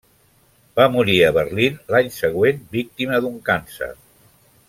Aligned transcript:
Va 0.79 0.85
morir 0.95 1.17
a 1.25 1.33
Berlín 1.35 1.77
l'any 1.95 2.09
següent 2.17 2.65
víctima 2.77 3.23
d'un 3.27 3.39
càncer. 3.51 3.93